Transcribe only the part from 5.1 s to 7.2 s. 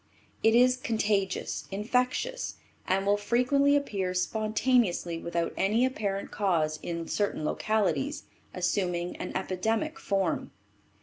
without any apparent cause in